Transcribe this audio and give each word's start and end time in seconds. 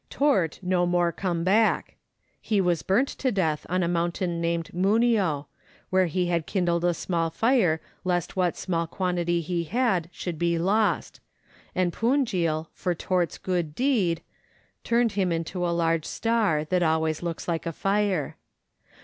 "Tourt 0.09 0.57
no 0.63 0.87
more 0.87 1.11
come 1.11 1.43
back"; 1.43 1.95
he 2.41 2.59
was 2.59 2.81
burnt 2.81 3.07
to 3.09 3.31
death 3.31 3.67
on 3.69 3.83
a 3.83 3.87
mountain 3.87 4.41
named 4.41 4.71
Munnio, 4.73 5.45
where 5.91 6.07
he 6.07 6.25
had 6.25 6.47
kindled 6.47 6.83
a 6.83 6.95
small 6.95 7.29
fire 7.29 7.79
lest 8.03 8.35
what 8.35 8.57
small 8.57 8.87
quantity 8.87 9.41
he 9.41 9.65
had 9.65 10.09
should 10.11 10.39
be 10.39 10.57
lost, 10.57 11.19
and 11.75 11.93
Punjil, 11.93 12.69
for 12.73 12.95
Tourt's 12.95 13.37
good 13.37 13.75
deed, 13.75 14.23
turned 14.83 15.11
him 15.11 15.31
into 15.31 15.63
a 15.63 15.69
large 15.69 16.05
star, 16.05 16.63
that 16.63 16.81
always 16.81 17.21
looks 17.21 17.47
like 17.47 17.71
fire. 17.71 18.37